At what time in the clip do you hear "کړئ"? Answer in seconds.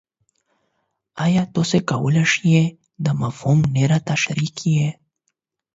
4.57-4.87